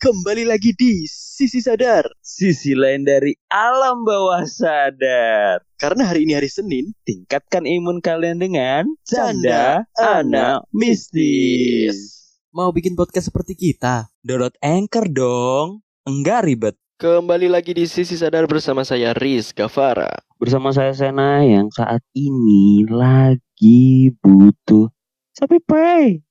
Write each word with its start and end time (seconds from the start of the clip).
Kembali 0.00 0.48
lagi 0.48 0.72
di 0.72 1.04
Sisi 1.04 1.60
Sadar. 1.60 2.08
Sisi 2.24 2.72
lain 2.72 3.04
dari 3.04 3.36
alam 3.52 4.00
bawah 4.00 4.48
sadar. 4.48 5.60
Karena 5.76 6.08
hari 6.08 6.24
ini 6.24 6.32
hari 6.32 6.48
Senin, 6.48 6.96
Tingkatkan 7.04 7.68
imun 7.68 8.00
kalian 8.00 8.40
dengan 8.40 8.88
Canda 9.04 9.84
Anak 10.00 10.64
Mistis. 10.72 12.16
Mau 12.48 12.72
bikin 12.72 12.96
podcast 12.96 13.28
seperti 13.28 13.52
kita? 13.52 14.08
Download 14.24 14.56
Anchor 14.64 15.04
dong. 15.04 15.84
Enggak 16.08 16.48
ribet. 16.48 16.80
Kembali 16.96 17.52
lagi 17.52 17.76
di 17.76 17.84
Sisi 17.84 18.16
Sadar 18.16 18.48
bersama 18.48 18.88
saya 18.88 19.12
Riz 19.12 19.52
Gavara. 19.52 20.16
Bersama 20.40 20.72
saya 20.72 20.96
Sena 20.96 21.44
yang 21.44 21.68
saat 21.76 22.00
ini 22.16 22.88
lagi 22.88 24.16
butuh 24.16 24.88
sapi 25.36 25.60
pay. 25.60 26.24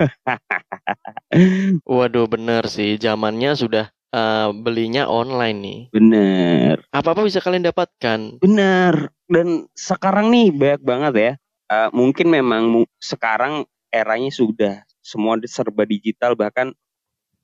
Waduh 1.86 2.26
bener 2.26 2.64
sih, 2.66 2.96
zamannya 2.98 3.54
sudah 3.54 3.86
eh, 4.10 4.48
belinya 4.54 5.06
online 5.06 5.58
nih. 5.60 5.80
Bener, 5.94 6.76
Apa-apa 6.90 7.22
bisa 7.26 7.38
kalian 7.42 7.66
dapatkan. 7.66 8.40
bener. 8.42 9.14
Dan 9.30 9.70
sekarang 9.78 10.32
nih 10.34 10.50
banyak 10.50 10.82
banget 10.82 11.12
ya. 11.14 11.32
Eh, 11.70 11.88
mungkin 11.94 12.26
memang 12.34 12.66
mu- 12.66 12.90
sekarang 12.98 13.62
eranya 13.94 14.30
sudah 14.34 14.74
semua 15.02 15.38
serba 15.46 15.82
digital 15.86 16.34
bahkan 16.38 16.70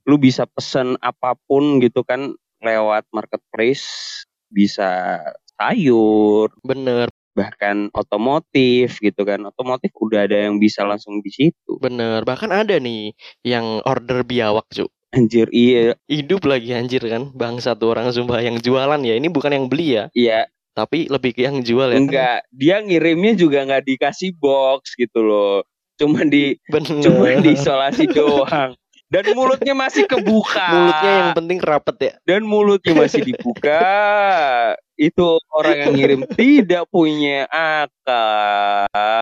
lu 0.07 0.15
bisa 0.19 0.47
pesen 0.47 0.95
apa 1.03 1.35
pun 1.51 1.83
gitu 1.83 2.07
kan 2.07 2.31
lewat 2.63 3.07
marketplace 3.11 4.23
bisa 4.47 5.19
sayur 5.59 6.55
Bener, 6.63 7.11
bahkan 7.37 7.93
otomotif 7.93 8.97
gitu 8.99 9.23
kan 9.23 9.45
otomotif 9.45 9.93
udah 9.95 10.25
ada 10.25 10.49
yang 10.49 10.57
bisa 10.57 10.83
langsung 10.83 11.21
di 11.21 11.29
situ 11.29 11.77
bener. 11.77 12.25
Bahkan 12.25 12.49
ada 12.49 12.81
nih 12.81 13.13
yang 13.45 13.85
order 13.85 14.25
biawak 14.25 14.65
cu. 14.73 14.89
anjir 15.13 15.47
iya 15.49 15.93
Hidup 16.09 16.45
lagi 16.45 16.73
anjir 16.73 17.05
kan. 17.05 17.29
Bangsa 17.31 17.73
tuh 17.73 17.93
orang 17.93 18.09
sumpah 18.09 18.41
yang 18.41 18.57
jualan 18.57 18.99
ya. 19.01 19.15
Ini 19.15 19.29
bukan 19.29 19.53
yang 19.53 19.67
beli 19.69 19.95
ya. 19.95 20.05
iya 20.13 20.49
Tapi 20.73 21.09
lebih 21.09 21.33
ke 21.33 21.45
yang 21.45 21.61
jual 21.61 21.89
ya. 21.89 21.97
enggak 21.97 22.39
dia 22.53 22.81
ngirimnya 22.81 23.33
juga 23.33 23.65
nggak 23.65 23.85
dikasih 23.87 24.33
box 24.37 24.97
gitu 24.97 25.21
loh 25.21 25.61
cuma 25.97 26.25
di 26.25 26.57
Bener. 26.69 27.01
cuma 27.01 27.33
diisolasi 27.41 28.05
doang 28.17 28.77
dan 29.09 29.25
mulutnya 29.33 29.73
masih 29.73 30.05
kebuka 30.05 30.67
Mulutnya 30.69 31.13
yang 31.17 31.31
penting 31.33 31.59
rapet 31.65 31.97
ya. 31.97 32.13
dan 32.29 32.45
mulutnya 32.45 32.93
masih 32.93 33.25
dibuka 33.25 33.81
itu 34.97 35.41
orang 35.53 35.77
yang 35.87 35.93
ngirim 35.97 36.21
tidak 36.41 36.85
punya 36.91 37.45
akal 37.53 39.21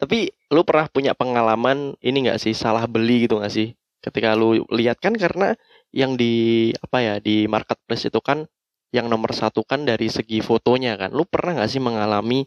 Tapi 0.00 0.18
lu 0.52 0.62
pernah 0.64 0.86
punya 0.90 1.12
pengalaman 1.14 1.94
ini 2.02 2.28
nggak 2.28 2.40
sih 2.42 2.54
salah 2.56 2.84
beli 2.88 3.28
gitu 3.28 3.38
nggak 3.40 3.52
sih? 3.52 3.74
Ketika 4.04 4.34
lu 4.38 4.64
lihat 4.72 4.98
kan 5.02 5.14
karena 5.18 5.54
yang 5.92 6.14
di 6.16 6.70
apa 6.80 6.98
ya 7.02 7.14
di 7.20 7.46
marketplace 7.50 8.08
itu 8.08 8.20
kan 8.22 8.46
yang 8.94 9.06
nomor 9.12 9.32
satu 9.36 9.62
kan 9.66 9.84
dari 9.84 10.08
segi 10.08 10.40
fotonya 10.40 10.96
kan. 11.00 11.10
Lu 11.12 11.24
pernah 11.28 11.60
nggak 11.62 11.70
sih 11.70 11.82
mengalami 11.82 12.46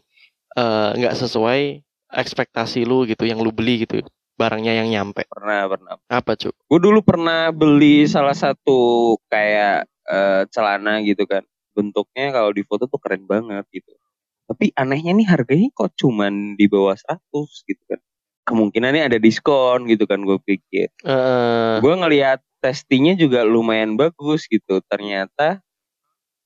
eh, 0.58 0.90
nggak 0.98 1.14
sesuai 1.18 1.60
ekspektasi 2.12 2.84
lu 2.88 3.04
gitu 3.08 3.24
yang 3.24 3.40
lu 3.40 3.50
beli 3.54 3.84
gitu 3.86 4.02
barangnya 4.36 4.72
yang 4.82 4.88
nyampe? 4.90 5.24
pernah 5.28 5.68
pernah 5.70 5.92
Apa 6.10 6.34
cu? 6.36 6.50
gue 6.52 6.80
dulu 6.80 7.00
pernah 7.04 7.52
beli 7.52 8.08
salah 8.08 8.34
satu 8.36 9.14
kayak 9.30 9.86
eh, 10.08 10.42
celana 10.52 11.00
gitu 11.04 11.24
kan 11.28 11.44
bentuknya 11.72 12.32
kalau 12.32 12.52
di 12.52 12.62
foto 12.64 12.86
tuh 12.86 13.00
keren 13.00 13.24
banget 13.24 13.64
gitu. 13.72 13.92
Tapi 14.48 14.72
anehnya 14.76 15.16
nih 15.16 15.26
harganya 15.28 15.68
kok 15.72 15.96
cuman 15.96 16.54
di 16.60 16.66
bawah 16.68 16.96
100 16.96 17.68
gitu 17.68 17.82
kan. 17.88 18.00
Kemungkinannya 18.42 19.08
ada 19.08 19.18
diskon 19.22 19.88
gitu 19.88 20.04
kan 20.04 20.20
gue 20.22 20.38
pikir. 20.42 20.92
Eh, 20.92 21.74
gue 21.80 21.94
ngelihat 21.94 22.42
testingnya 22.60 23.16
juga 23.16 23.46
lumayan 23.46 23.96
bagus 23.96 24.44
gitu. 24.50 24.82
Ternyata 24.84 25.62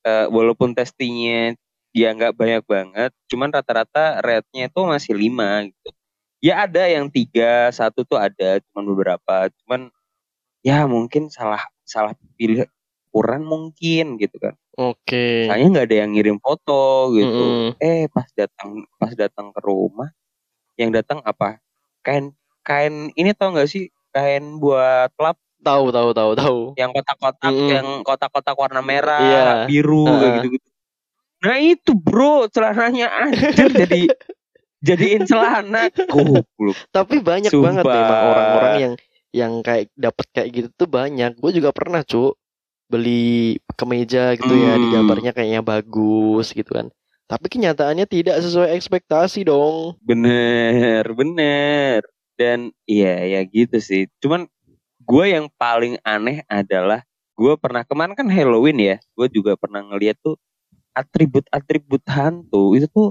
eh, 0.07 0.27
walaupun 0.31 0.77
testingnya 0.77 1.59
dia 1.97 2.13
nggak 2.13 2.37
banyak 2.37 2.63
banget 2.69 3.11
cuman 3.33 3.49
rata-rata 3.49 4.21
rate-nya 4.21 4.69
itu 4.69 4.81
masih 4.85 5.17
5 5.17 5.65
gitu. 5.73 5.89
Ya 6.45 6.69
ada 6.69 6.85
yang 6.85 7.09
tiga 7.09 7.73
satu 7.73 8.05
tuh 8.05 8.21
ada 8.21 8.61
cuman 8.69 8.85
beberapa. 8.93 9.49
Cuman 9.65 9.89
ya 10.61 10.85
mungkin 10.85 11.33
salah 11.33 11.65
salah 11.89 12.13
pilih 12.37 12.69
ukuran 13.17 13.41
mungkin 13.41 14.21
gitu 14.21 14.37
kan 14.37 14.53
Oke. 14.77 15.49
saya 15.49 15.65
nggak 15.65 15.89
ada 15.89 15.97
yang 16.05 16.13
ngirim 16.13 16.37
foto 16.37 17.09
gitu 17.11 17.73
Mm-mm. 17.73 17.81
eh 17.81 18.13
pas 18.13 18.29
datang 18.31 18.85
pas 18.95 19.09
datang 19.11 19.49
ke 19.49 19.61
rumah 19.61 20.13
yang 20.77 20.93
datang 20.93 21.25
apa 21.25 21.57
kain 22.05 22.37
kain 22.61 23.09
ini 23.15 23.33
tau 23.33 23.57
nggak 23.57 23.65
sih 23.65 23.89
kain 24.13 24.61
buat 24.61 25.09
lap 25.17 25.41
Tahu 25.57 25.89
tahu 25.89 26.13
tahu 26.13 26.31
tahu. 26.37 26.59
yang 26.77 26.93
kotak-kotak 26.93 27.49
Mm-mm. 27.49 27.71
yang 27.73 27.89
kotak-kotak 28.05 28.53
warna 28.55 28.85
merah 28.85 29.17
Iya. 29.19 29.65
biru 29.65 30.05
kayak 30.05 30.21
Heeh. 30.21 30.35
gitu-gitu 30.37 30.69
nah 31.37 31.57
itu 31.57 31.93
bro 31.93 32.45
celananya 32.47 33.09
anjir 33.09 33.73
jadi 33.81 34.01
jadiin 34.79 35.25
celana 35.25 35.89
goblok 36.05 36.77
Tapi 36.93 37.19
banyak 37.19 37.49
Sumpah. 37.49 37.65
banget 37.65 37.85
memang 37.89 38.21
orang-orang 38.27 38.75
yang 38.77 38.93
yang 39.33 39.53
kayak 39.61 39.89
dapat 39.93 40.27
kayak 40.31 40.49
gitu 40.51 40.69
tuh 40.75 40.89
banyak. 40.89 41.37
Gue 41.37 41.53
juga 41.53 41.69
pernah, 41.69 42.01
Cuk. 42.01 42.41
Beli 42.87 43.59
kemeja 43.75 44.39
gitu 44.39 44.55
ya, 44.55 44.79
Hmm. 44.79 44.83
digambarnya 44.87 45.35
kayaknya 45.35 45.61
bagus 45.61 46.55
gitu 46.55 46.71
kan. 46.71 46.87
Tapi 47.27 47.51
kenyataannya 47.51 48.07
tidak 48.07 48.39
sesuai 48.39 48.71
ekspektasi 48.79 49.43
dong. 49.43 49.99
bener 50.01 51.03
bener 51.11 51.99
dan 52.39 52.71
iya 52.87 53.27
ya 53.27 53.41
gitu 53.49 53.81
sih 53.81 54.07
cuman 54.23 54.47
gue 55.03 55.25
yang 55.35 55.47
paling 55.57 55.99
aneh 56.05 56.45
adalah 56.47 57.03
gue 57.35 57.53
pernah 57.59 57.83
kemarin 57.83 58.15
kan 58.15 58.29
Halloween 58.31 58.79
ya 58.79 58.97
gue 59.17 59.27
juga 59.33 59.59
pernah 59.59 59.83
ngeliat 59.83 60.17
tuh 60.23 60.37
atribut-atribut 60.95 62.03
hantu 62.09 62.77
itu 62.79 62.87
tuh 62.89 63.11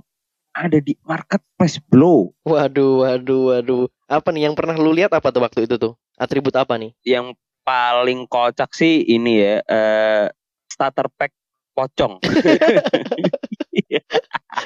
ada 0.56 0.80
di 0.80 0.96
marketplace 1.04 1.78
blow 1.84 2.32
Waduh, 2.48 3.04
waduh, 3.04 3.42
waduh. 3.52 3.84
Apa 4.08 4.32
nih 4.32 4.48
yang 4.48 4.56
pernah 4.56 4.78
lu 4.78 4.94
lihat 4.96 5.12
apa 5.12 5.34
tuh 5.34 5.42
waktu 5.44 5.68
itu 5.68 5.76
tuh? 5.76 5.94
Atribut 6.16 6.56
apa 6.56 6.78
nih? 6.80 6.94
yang 7.04 7.36
paling 7.66 8.30
kocak 8.30 8.70
sih 8.78 9.02
ini 9.02 9.42
ya 9.42 9.56
eh 9.66 10.26
starter 10.70 11.10
pack 11.18 11.34
pocong. 11.74 12.22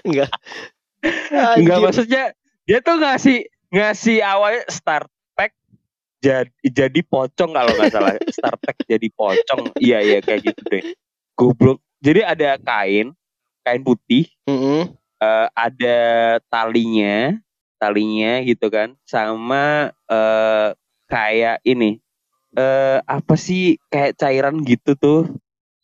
Enggak. 0.06 0.30
Enggak 1.58 1.78
maksudnya 1.80 2.24
dia 2.68 2.80
tuh 2.84 3.00
ngasih 3.00 3.48
ngasih 3.72 4.20
awalnya 4.22 4.68
start 4.70 5.08
pack 5.34 5.56
jadi 6.20 6.52
jadi 6.68 7.00
pocong 7.08 7.56
kalau 7.56 7.72
nggak 7.80 7.92
salah. 7.96 8.14
Start 8.36 8.60
pack 8.60 8.78
jadi 8.86 9.08
pocong. 9.16 9.72
Iya 9.80 10.04
iya 10.04 10.20
kayak 10.20 10.52
gitu 10.52 10.62
deh. 10.68 10.84
Goblok. 11.40 11.80
Jadi 12.04 12.22
ada 12.24 12.60
kain 12.60 13.16
kain 13.64 13.84
putih 13.84 14.28
Mm-mm. 14.48 14.96
eh, 15.20 15.48
ada 15.52 16.00
talinya 16.48 17.36
talinya 17.80 18.44
gitu 18.44 18.68
kan 18.72 18.96
sama 19.08 19.92
eh 20.08 20.70
kayak 21.08 21.64
ini 21.64 22.00
eh 22.58 22.98
apa 23.06 23.36
sih 23.38 23.78
kayak 23.94 24.18
cairan 24.18 24.62
gitu 24.66 24.98
tuh 24.98 25.30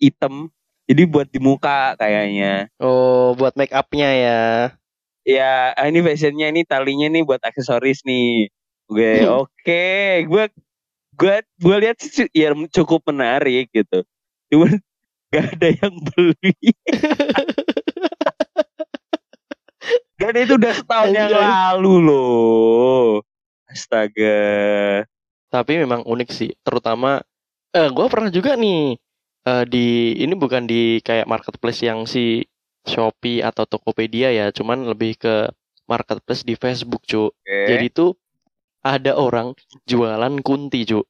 hitam. 0.02 0.50
Jadi 0.86 1.02
buat 1.10 1.26
di 1.30 1.42
muka 1.42 1.98
kayaknya. 1.98 2.70
Oh, 2.78 3.34
buat 3.34 3.58
make 3.58 3.74
upnya 3.74 4.10
ya. 4.14 4.44
ya 5.26 5.74
ini 5.90 6.06
fashionnya 6.06 6.54
ini 6.54 6.62
talinya 6.62 7.10
nih 7.10 7.26
buat 7.26 7.42
aksesoris 7.42 8.06
nih. 8.06 8.54
Gue 8.86 9.26
oke. 9.26 9.86
Gue 10.30 10.46
gue 11.18 11.36
gue 11.42 11.76
lihat 11.82 11.98
sih 11.98 12.30
ya 12.38 12.54
cukup 12.70 13.02
menarik 13.10 13.74
gitu. 13.74 14.06
Cuman 14.54 14.78
gak 15.34 15.58
ada 15.58 15.68
yang 15.74 15.96
beli. 16.14 16.54
Dan 20.16 20.34
itu 20.38 20.56
udah 20.56 20.74
setahun 20.74 21.12
yang 21.12 21.34
lalu 21.34 21.94
loh. 22.06 23.26
Astaga 23.66 24.38
Tapi 25.56 25.80
memang 25.80 26.04
unik 26.04 26.30
sih, 26.36 26.52
terutama 26.68 27.24
eh 27.72 27.88
gua 27.96 28.12
pernah 28.12 28.28
juga 28.28 28.60
nih 28.60 29.00
eh, 29.48 29.64
di 29.64 30.20
ini 30.20 30.36
bukan 30.36 30.68
di 30.68 31.00
kayak 31.00 31.32
marketplace 31.32 31.80
yang 31.88 32.04
si 32.04 32.44
Shopee 32.84 33.40
atau 33.40 33.64
Tokopedia 33.64 34.36
ya, 34.36 34.52
cuman 34.52 34.84
lebih 34.92 35.16
ke 35.16 35.48
marketplace 35.88 36.44
di 36.44 36.60
Facebook, 36.60 37.08
cu. 37.08 37.32
Oke. 37.32 37.56
Jadi 37.72 37.88
tuh 37.90 38.12
ada 38.84 39.16
orang 39.16 39.56
jualan 39.88 40.44
kunti, 40.44 40.84
cu. 40.84 41.02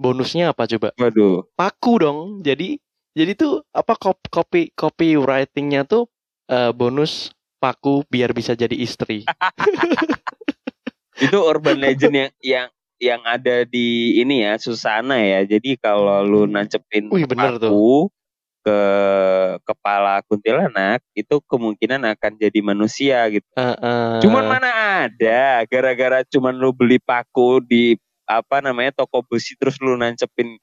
Bonusnya 0.00 0.56
apa 0.56 0.64
coba? 0.64 0.96
waduh 0.96 1.44
Paku 1.52 1.92
dong. 2.00 2.18
Jadi 2.40 2.80
jadi 3.12 3.36
tuh 3.36 3.60
apa 3.68 4.00
cop- 4.00 4.32
copy 4.32 4.72
copywritingnya 4.72 5.84
tuh 5.84 6.08
eh, 6.48 6.72
bonus 6.72 7.36
paku 7.60 8.02
biar 8.08 8.32
bisa 8.32 8.56
jadi 8.56 8.72
istri. 8.72 9.28
itu 11.24 11.36
urban 11.36 11.76
legend 11.76 12.16
yang 12.16 12.32
yang 12.40 12.68
yang 13.00 13.24
ada 13.24 13.64
di 13.64 14.20
ini 14.20 14.44
ya 14.44 14.60
Susana 14.60 15.16
ya 15.16 15.42
jadi 15.48 15.80
kalau 15.80 16.20
lu 16.20 16.44
nancepin 16.44 17.08
Wih, 17.08 17.24
bener 17.24 17.56
paku 17.56 18.12
ke 18.60 18.80
kepala 19.64 20.20
kuntilanak 20.28 21.00
itu 21.16 21.40
kemungkinan 21.48 22.04
akan 22.04 22.36
jadi 22.36 22.60
manusia 22.60 23.24
gitu. 23.32 23.48
Heeh. 23.56 24.20
Cuman 24.20 24.44
mana 24.44 24.70
ada 25.08 25.64
gara-gara 25.64 26.20
cuman 26.28 26.52
lu 26.60 26.68
beli 26.76 27.00
paku 27.00 27.64
di 27.64 27.96
apa 28.28 28.60
namanya 28.60 29.00
toko 29.00 29.24
besi 29.24 29.56
terus 29.56 29.80
lu 29.80 29.96
nancepin 29.96 30.60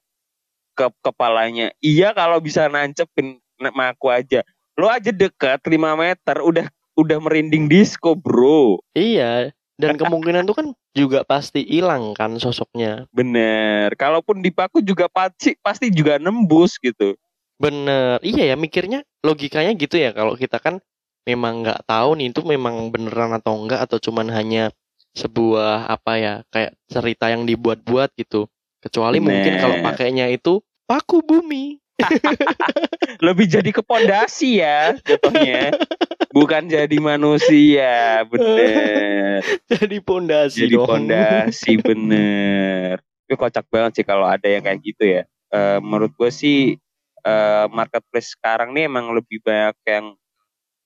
ke 0.77 0.87
kepalanya. 1.01 1.73
Iya 1.81 2.13
kalau 2.13 2.37
bisa 2.37 2.69
nancepin 2.69 3.41
na- 3.57 3.73
maku 3.73 4.13
aja. 4.13 4.45
Lu 4.77 4.85
aja 4.85 5.09
dekat 5.09 5.65
5 5.65 5.97
meter 5.97 6.37
udah 6.45 6.69
udah 6.93 7.17
merinding 7.17 7.65
disco, 7.65 8.13
Bro. 8.13 8.81
Iya, 8.93 9.53
dan 9.77 9.93
kemungkinan 9.93 10.49
tuh 10.49 10.57
kan 10.57 10.67
juga 10.97 11.21
pasti 11.21 11.61
hilang 11.61 12.17
kan 12.17 12.41
sosoknya. 12.41 13.05
Bener. 13.13 13.93
Kalaupun 13.93 14.41
dipaku 14.41 14.81
juga 14.81 15.05
pasti 15.05 15.53
pasti 15.61 15.93
juga 15.93 16.17
nembus 16.17 16.81
gitu. 16.81 17.13
Bener. 17.61 18.17
Iya 18.25 18.53
ya 18.53 18.55
mikirnya 18.57 19.05
logikanya 19.21 19.77
gitu 19.77 20.01
ya 20.01 20.13
kalau 20.17 20.33
kita 20.33 20.57
kan 20.57 20.81
memang 21.29 21.61
nggak 21.61 21.85
tahu 21.85 22.17
nih 22.17 22.33
itu 22.33 22.41
memang 22.41 22.89
beneran 22.89 23.37
atau 23.37 23.53
enggak 23.53 23.85
atau 23.85 24.01
cuman 24.01 24.33
hanya 24.33 24.73
sebuah 25.13 25.89
apa 25.89 26.11
ya 26.17 26.33
kayak 26.49 26.73
cerita 26.89 27.29
yang 27.29 27.45
dibuat-buat 27.45 28.17
gitu. 28.17 28.49
Kecuali 28.81 29.21
mungkin 29.21 29.61
kalau 29.61 29.77
Bener. 29.77 29.87
pakainya 29.93 30.25
itu 30.33 30.61
paku 30.89 31.21
bumi. 31.21 31.77
Lebih 33.25 33.49
jadi 33.49 33.69
ke 33.73 33.81
pondasi 33.81 34.61
ya 34.61 34.93
jatuhnya. 35.01 35.73
Bukan 36.33 36.67
jadi 36.67 36.97
manusia, 36.99 38.23
bener. 38.27 39.39
Jadi 39.71 40.01
pondasi 40.01 40.65
jadi 40.65 40.81
pondasi 40.81 41.77
bener. 41.77 42.97
Itu 43.29 43.37
kocak 43.37 43.69
banget 43.69 44.01
sih 44.01 44.05
kalau 44.07 44.25
ada 44.25 44.49
yang 44.49 44.65
kayak 44.65 44.81
gitu 44.81 45.03
ya. 45.05 45.23
Eh, 45.53 45.77
menurut 45.77 46.09
gue 46.17 46.33
sih 46.33 46.73
eh, 47.21 47.65
marketplace 47.69 48.33
sekarang 48.33 48.73
nih 48.73 48.89
emang 48.89 49.13
lebih 49.13 49.37
banyak 49.45 49.77
yang 49.85 50.17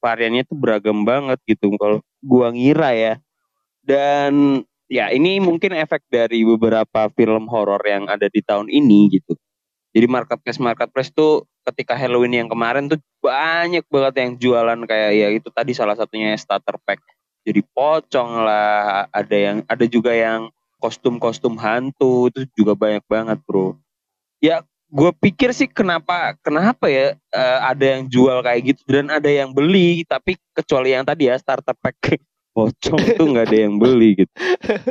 variannya 0.02 0.44
tuh 0.50 0.58
beragam 0.58 1.06
banget 1.06 1.38
gitu. 1.46 1.72
Kalau 1.78 2.02
gua 2.26 2.50
ngira 2.50 2.92
ya. 2.98 3.14
Dan 3.86 4.66
ya 4.90 5.14
ini 5.14 5.38
mungkin 5.38 5.78
efek 5.78 6.04
dari 6.10 6.42
beberapa 6.42 7.08
film 7.14 7.46
horor 7.48 7.80
yang 7.86 8.10
ada 8.10 8.28
di 8.28 8.42
tahun 8.42 8.68
ini 8.68 9.14
gitu. 9.14 9.38
Jadi 9.94 10.06
marketplace 10.10 10.60
marketplace 10.60 11.14
tuh 11.14 11.46
ketika 11.70 11.94
Halloween 11.94 12.46
yang 12.46 12.50
kemarin 12.50 12.90
tuh 12.90 12.98
banyak 13.22 13.86
banget 13.86 14.14
yang 14.18 14.32
jualan 14.38 14.80
kayak 14.90 15.12
ya 15.14 15.28
itu 15.30 15.50
tadi 15.54 15.78
salah 15.78 15.94
satunya 15.94 16.34
starter 16.34 16.78
pack 16.82 17.02
jadi 17.42 17.62
pocong 17.74 18.46
lah 18.46 19.10
ada 19.10 19.38
yang 19.38 19.58
ada 19.66 19.86
juga 19.90 20.14
yang 20.14 20.54
kostum-kostum 20.78 21.58
hantu 21.58 22.30
itu 22.34 22.46
juga 22.58 22.74
banyak 22.78 23.06
banget 23.06 23.38
bro. 23.46 23.78
Ya 24.42 24.66
gue 24.92 25.12
pikir 25.24 25.54
sih 25.56 25.70
kenapa 25.70 26.36
kenapa 26.44 26.92
ya 26.92 27.16
eh, 27.16 27.60
ada 27.64 27.86
yang 27.98 28.12
jual 28.12 28.44
kayak 28.44 28.76
gitu 28.76 28.82
dan 28.90 29.08
ada 29.08 29.30
yang 29.30 29.56
beli 29.56 30.04
tapi 30.04 30.36
kecuali 30.52 30.92
yang 30.92 31.08
tadi 31.08 31.32
ya 31.32 31.40
starter 31.40 31.74
pack 31.80 31.98
pocong 32.52 33.00
tuh 33.16 33.26
nggak 33.32 33.48
ada 33.48 33.58
yang 33.58 33.76
beli 33.80 34.24
gitu. 34.24 34.34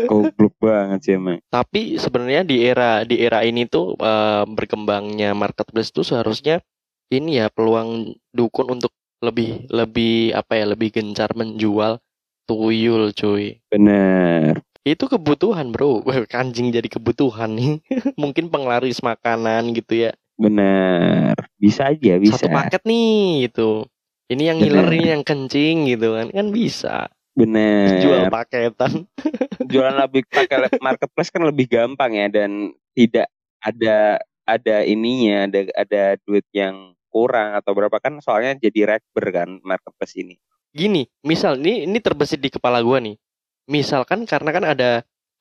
Goblok 0.09 0.55
banget 0.61 1.01
sih 1.05 1.15
emang. 1.17 1.39
Tapi 1.53 2.01
sebenarnya 2.01 2.43
di 2.45 2.57
era 2.65 3.05
di 3.05 3.21
era 3.21 3.45
ini 3.45 3.69
tuh 3.69 3.95
eh, 4.01 4.45
berkembangnya 4.49 5.37
marketplace 5.37 5.93
tuh 5.93 6.05
seharusnya 6.05 6.65
ini 7.12 7.43
ya 7.43 7.53
peluang 7.53 8.17
dukun 8.33 8.81
untuk 8.81 8.93
lebih 9.21 9.69
lebih 9.69 10.33
apa 10.33 10.57
ya 10.57 10.65
lebih 10.73 10.89
gencar 10.95 11.37
menjual 11.37 12.01
tuyul 12.49 13.12
cuy. 13.12 13.61
bener. 13.69 14.65
Itu 14.81 15.13
kebutuhan 15.13 15.77
bro, 15.77 16.01
Wah, 16.09 16.25
anjing 16.41 16.73
jadi 16.73 16.89
kebutuhan 16.89 17.53
nih. 17.53 17.85
Mungkin 18.23 18.49
penglaris 18.49 19.05
makanan 19.05 19.77
gitu 19.77 20.09
ya. 20.09 20.13
bener. 20.41 21.37
Bisa 21.61 21.93
aja 21.93 22.17
bisa. 22.17 22.41
Satu 22.41 22.49
paket 22.49 22.81
nih 22.89 23.45
gitu. 23.45 23.85
Ini 24.33 24.55
yang 24.55 24.59
ngiler, 24.63 24.89
ini 24.89 25.09
yang 25.13 25.25
kencing 25.27 25.91
gitu 25.91 26.17
kan, 26.17 26.33
kan 26.33 26.47
bisa 26.49 27.11
bener 27.41 28.01
jual 28.05 28.23
paketan. 28.29 28.93
jualan 29.73 29.97
lebih 29.97 30.27
pakai 30.29 30.81
marketplace 30.83 31.31
kan 31.31 31.43
lebih 31.47 31.67
gampang 31.71 32.13
ya 32.17 32.27
dan 32.29 32.75
tidak 32.93 33.31
ada 33.63 34.19
ada 34.45 34.77
ininya 34.83 35.47
ada 35.47 35.61
ada 35.79 36.03
duit 36.27 36.45
yang 36.51 36.93
kurang 37.11 37.55
atau 37.55 37.75
berapa 37.75 37.97
kan 38.03 38.19
soalnya 38.19 38.59
jadi 38.59 38.97
rekber 38.99 39.31
kan 39.31 39.49
marketplace 39.63 40.19
ini 40.19 40.39
Gini, 40.71 41.03
misal 41.27 41.59
ini 41.59 41.83
ini 41.83 41.99
terbesit 41.99 42.39
di 42.39 42.47
kepala 42.47 42.79
gua 42.79 43.03
nih. 43.03 43.19
Misalkan 43.67 44.23
karena 44.23 44.51
kan 44.55 44.65
ada 44.67 44.91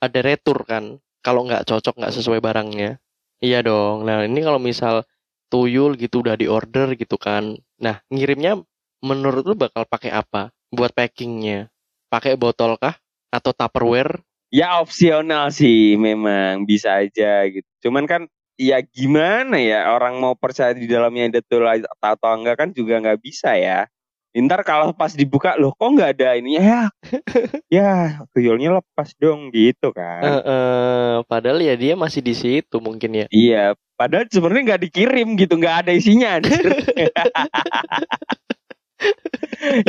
ada 0.01 0.19
retur 0.25 0.65
kan, 0.65 0.97
kalau 1.21 1.45
nggak 1.45 1.69
cocok 1.69 2.01
nggak 2.01 2.13
sesuai 2.17 2.41
barangnya. 2.41 2.97
Iya 3.37 3.61
dong. 3.61 4.09
Nah 4.09 4.25
ini 4.25 4.41
kalau 4.41 4.57
misal 4.57 5.05
tuyul 5.53 5.93
gitu 6.01 6.25
udah 6.25 6.33
di 6.33 6.49
order 6.49 6.97
gitu 6.97 7.21
kan. 7.21 7.53
Nah 7.77 8.01
ngirimnya 8.09 8.57
menurut 9.05 9.45
lu 9.45 9.53
bakal 9.53 9.85
pakai 9.85 10.09
apa? 10.09 10.49
Buat 10.73 10.97
packingnya? 10.97 11.69
Pakai 12.09 12.35
botol 12.35 12.75
kah? 12.81 12.97
Atau 13.29 13.53
tupperware? 13.53 14.25
ya 14.49 14.81
opsional 14.81 15.53
sih 15.53 15.93
memang 15.95 16.65
bisa 16.65 17.05
aja 17.05 17.45
gitu 17.45 17.69
cuman 17.85 18.09
kan 18.09 18.21
ya 18.57 18.81
gimana 18.81 19.61
ya 19.61 19.93
orang 19.93 20.17
mau 20.19 20.35
percaya 20.35 20.73
di 20.73 20.89
dalamnya 20.89 21.37
ada 21.37 21.41
tuyul 21.45 21.85
atau, 22.01 22.33
enggak 22.35 22.57
kan 22.57 22.69
juga 22.73 22.97
nggak 22.99 23.21
bisa 23.21 23.55
ya 23.55 23.85
Ntar 24.29 24.61
kalau 24.61 24.93
pas 24.93 25.09
dibuka 25.09 25.57
loh 25.57 25.73
kok 25.73 25.89
nggak 25.89 26.21
ada 26.21 26.37
ini 26.37 26.61
ya 26.61 26.93
ya 27.81 28.21
tuyulnya 28.29 28.77
lepas 28.77 29.17
dong 29.17 29.49
gitu 29.49 29.89
kan 29.89 30.21
Eh, 30.21 30.41
eh, 30.45 31.15
padahal 31.25 31.57
ya 31.65 31.73
dia 31.73 31.97
masih 31.97 32.21
di 32.21 32.37
situ 32.37 32.77
mungkin 32.77 33.09
ya. 33.09 33.25
Iya, 33.33 33.73
padahal 33.97 34.29
sebenarnya 34.29 34.77
nggak 34.77 34.83
dikirim 34.85 35.33
gitu, 35.33 35.57
nggak 35.57 35.75
ada 35.81 35.91
isinya. 35.97 36.37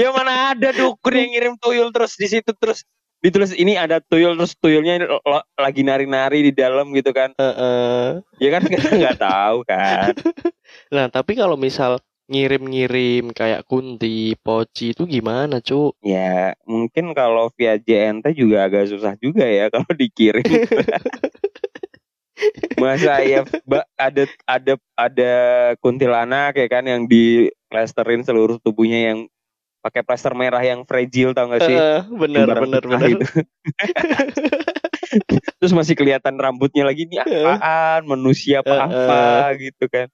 ya 0.01 0.09
mana 0.15 0.55
ada 0.55 0.71
dukun 0.75 1.15
yang 1.15 1.31
ngirim 1.31 1.55
tuyul 1.59 1.91
terus 1.95 2.19
di 2.19 2.27
situ 2.27 2.51
terus 2.57 2.87
ditulis 3.21 3.53
ini 3.53 3.77
ada 3.77 4.01
tuyul 4.01 4.35
terus 4.41 4.57
tuyulnya 4.57 5.05
lagi 5.61 5.85
nari-nari 5.85 6.51
di 6.51 6.53
dalam 6.57 6.89
gitu 6.97 7.13
kan. 7.13 7.37
Eh, 7.37 7.45
eh. 7.45 8.09
Ya 8.41 8.49
kan 8.57 8.63
kita 8.65 8.89
nggak 8.97 9.21
tahu 9.21 9.59
kan. 9.69 10.13
Nah 10.95 11.11
tapi 11.11 11.35
kalau 11.35 11.59
misal 11.59 11.99
ngirim-ngirim 12.31 13.35
kayak 13.35 13.67
kunti, 13.67 14.39
poci 14.39 14.95
itu 14.95 15.03
gimana 15.03 15.59
cu? 15.59 15.91
Ya 15.99 16.55
mungkin 16.63 17.11
kalau 17.11 17.51
via 17.59 17.75
JNT 17.75 18.23
juga 18.39 18.71
agak 18.71 18.87
susah 18.95 19.19
juga 19.19 19.43
ya 19.51 19.67
kalau 19.67 19.91
dikirim. 19.99 20.47
Masa 22.81 23.21
ya 23.25 23.45
ada 24.01 24.23
ada 24.49 24.75
ada 24.97 25.33
kuntilanak 25.85 26.57
ya 26.57 26.67
kan 26.67 26.85
yang 26.89 27.05
di 27.05 27.53
plesterin 27.69 28.25
seluruh 28.25 28.57
tubuhnya 28.61 29.13
yang 29.13 29.29
pakai 29.81 30.05
plester 30.05 30.37
merah 30.37 30.61
yang 30.61 30.85
fragile 30.85 31.33
tau 31.33 31.49
gak 31.49 31.65
sih? 31.65 31.77
Eh, 31.77 32.01
bener 32.13 32.53
bener 32.53 32.85
bener. 32.85 33.09
itu. 33.17 33.25
Terus 35.61 35.73
masih 35.73 35.97
kelihatan 35.97 36.37
rambutnya 36.37 36.87
lagi 36.87 37.09
ini 37.09 37.19
apaan, 37.19 38.07
manusia 38.07 38.61
apa 38.61 38.89
apa 38.89 39.21
gitu 39.59 39.89
kan. 39.89 40.09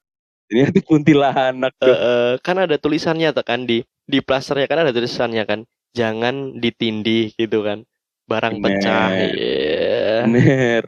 Ini 0.47 0.71
itu 0.71 0.81
kuntilanak 0.87 1.75
tuh. 1.83 1.91
eh, 1.91 2.35
kan 2.39 2.63
ada 2.63 2.79
tulisannya 2.79 3.35
tuh 3.35 3.43
kan 3.43 3.67
di 3.67 3.83
di 4.07 4.23
plasternya 4.23 4.71
kan 4.71 4.87
ada 4.87 4.95
tulisannya 4.95 5.43
kan 5.43 5.67
jangan 5.91 6.55
ditindih 6.63 7.35
gitu 7.35 7.67
kan 7.67 7.83
barang 8.31 8.63
Bener. 8.63 8.79
pecah 8.79 9.11
Iya. 9.11 10.31
Bener. 10.31 10.83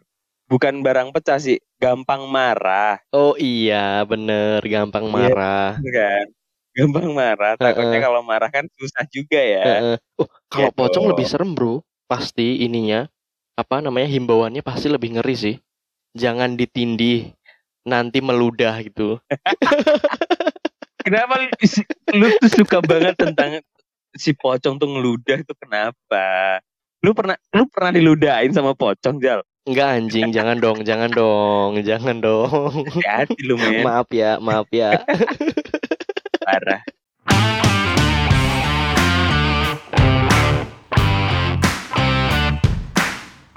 Bukan 0.48 0.80
barang 0.80 1.12
pecah 1.12 1.36
sih, 1.36 1.60
gampang 1.76 2.24
marah 2.24 2.96
oh 3.12 3.36
iya 3.36 4.00
bener 4.02 4.64
gampang 4.64 5.04
Iya. 5.04 5.12
marah 5.12 5.70
kan. 5.76 6.26
Gampang 6.72 7.10
marah, 7.10 7.52
takutnya 7.58 7.98
Heeh. 7.98 8.04
kalau 8.06 8.20
marah 8.22 8.48
kan 8.48 8.64
susah 8.78 9.02
juga 9.10 9.36
ya. 9.36 9.62
Eh. 9.66 9.96
oh 10.16 10.28
kalau 10.48 10.70
Gitu. 10.72 10.78
pocong 10.78 11.04
lebih 11.10 11.26
serem 11.26 11.52
bro 11.52 11.82
pasti 12.06 12.64
ininya 12.64 13.04
apa 13.54 13.82
namanya 13.82 14.08
himbauannya 14.08 14.62
pasti 14.62 14.88
lebih 14.88 15.18
ngeri 15.18 15.34
sih 15.34 15.56
jangan 16.14 16.54
ditindih 16.54 17.34
nanti 17.84 18.22
meludah 18.22 18.78
gitu 18.80 19.18
Kenapa 20.98 21.40
lu, 21.40 21.48
lu 22.14 22.26
tuh 22.36 22.50
suka 22.52 22.78
banget 22.80 23.16
tentang 23.16 23.64
si 24.12 24.32
pocong 24.32 24.76
tuh 24.76 24.88
ngeludah 24.88 25.40
itu 25.40 25.54
kenapa? 25.56 26.60
Lu 27.00 27.16
pernah 27.16 27.32
lu 27.50 27.64
pernah 27.64 27.90
diludahin 27.94 28.52
sama 28.52 28.76
pocong, 28.76 29.16
Jal? 29.16 29.40
Enggak 29.68 29.88
anjing. 30.00 30.32
Jangan 30.32 30.56
dong 30.58 30.78
jangan 30.82 31.10
dong 31.12 31.78
jangan 31.84 32.16
dong. 32.24 32.88
Hati 33.04 33.40
lu 33.44 33.60
men, 33.60 33.84
maaf 33.84 34.08
ya 34.10 34.40
maaf 34.40 34.66
ya. 34.72 35.04
Parah. 36.42 36.82